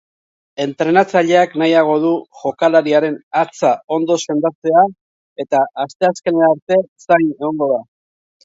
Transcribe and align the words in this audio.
Entrenatzaileak 0.63 1.51
nahiago 1.61 1.97
du 2.05 2.13
jokalariaren 2.39 3.17
hatza 3.41 3.71
ondo 3.99 4.19
sendatzea 4.25 4.87
eta 5.45 5.63
asteazkenera 5.87 6.53
arte 6.57 6.81
zain 7.09 7.29
egongo 7.37 7.71
da. 7.77 7.83